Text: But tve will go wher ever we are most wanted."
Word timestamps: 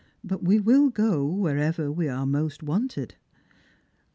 But 0.23 0.43
tve 0.43 0.63
will 0.63 0.89
go 0.89 1.23
wher 1.27 1.57
ever 1.59 1.91
we 1.91 2.07
are 2.09 2.25
most 2.25 2.63
wanted." 2.63 3.17